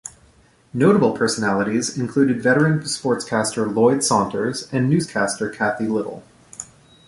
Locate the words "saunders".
4.03-4.67